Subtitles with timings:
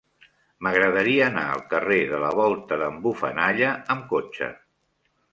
[0.67, 4.49] M'agradaria anar al carrer de la Volta d'en Bufanalla amb cotxe.